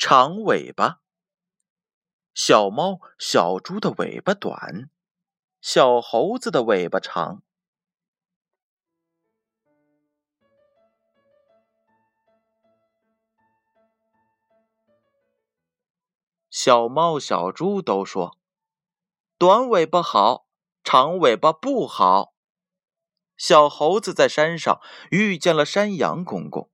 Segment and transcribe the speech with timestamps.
[0.00, 1.00] 长尾巴。
[2.32, 4.90] 小猫、小猪的尾巴短，
[5.60, 7.42] 小猴子的尾巴长。
[16.48, 18.38] 小猫、小猪都说
[19.36, 20.46] ：“短尾巴好，
[20.84, 22.34] 长尾巴不好。”
[23.36, 24.80] 小猴子在山上
[25.10, 26.70] 遇见了山羊公公，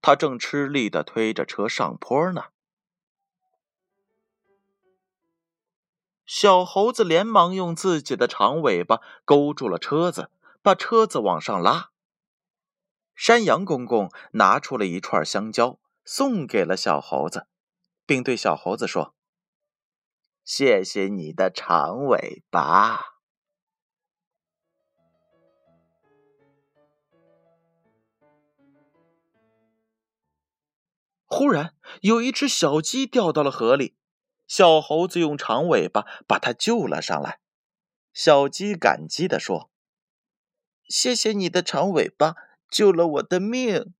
[0.00, 2.44] 他正吃力的推着车上坡呢。
[6.40, 10.30] 小猴子连忙用自己的长尾巴勾住了车子，
[10.62, 11.90] 把车子往上拉。
[13.14, 17.46] 山羊公公拿出了一串香蕉，送给了小猴子，
[18.06, 19.14] 并对小猴子说
[20.42, 23.18] ：“谢谢你的长尾巴。”
[31.28, 33.99] 忽然，有一只小鸡掉到了河里。
[34.50, 37.38] 小猴子用长尾巴把它救了上来。
[38.12, 39.70] 小鸡感激地说
[40.90, 42.34] ：“谢谢你的长尾巴，
[42.68, 43.94] 救了我的命。”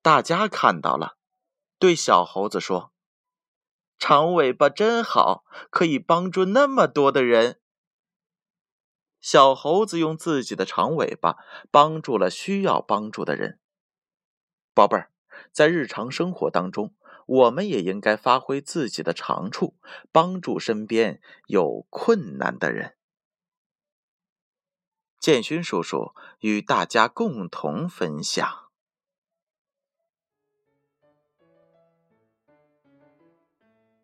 [0.00, 1.16] 大家看到了，
[1.80, 2.92] 对小猴子说
[3.98, 7.58] ：“长尾巴真好，可以帮助那么多的人。”
[9.22, 11.38] 小猴子用自己的长尾巴
[11.70, 13.58] 帮助了需要帮助的人。
[14.74, 15.10] 宝贝儿，
[15.52, 16.94] 在日常生活当中，
[17.26, 19.76] 我们也应该发挥自己的长处，
[20.10, 22.96] 帮助身边有困难的人。
[25.20, 28.61] 建勋叔叔与大家共同分享。